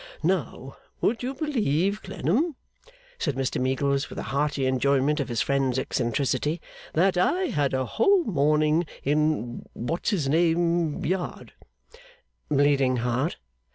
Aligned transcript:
Now, 0.23 0.77
would 0.99 1.21
you 1.21 1.35
believe, 1.35 2.01
Clennam,' 2.01 2.55
said 3.19 3.35
Mr 3.35 3.61
Meagles, 3.61 4.09
with 4.09 4.17
a 4.17 4.23
hearty 4.33 4.65
enjoyment 4.65 5.19
of 5.19 5.29
his 5.29 5.41
friend's 5.43 5.77
eccentricity, 5.77 6.59
'that 6.93 7.17
I 7.19 7.41
had 7.49 7.75
a 7.75 7.85
whole 7.85 8.23
morning 8.23 8.87
in 9.03 9.63
What's 9.73 10.09
his 10.09 10.27
name 10.27 11.05
Yard' 11.05 11.53
'Bleeding 12.49 12.97
Heart? 13.05 13.37